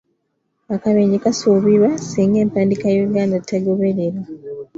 Akabenje 0.75 1.15
kasuubirwa 1.23 1.89
singa 2.07 2.37
empandiika 2.45 2.85
y’Oluganda 2.89 3.43
tegobererwa! 3.47 4.23